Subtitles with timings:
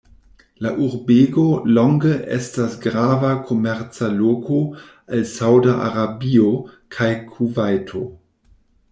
[0.65, 1.41] La urbego
[1.73, 4.57] longe estas grava komerca loko
[5.17, 6.47] al Sauda Arabio
[6.97, 8.03] kaj Kuvajto.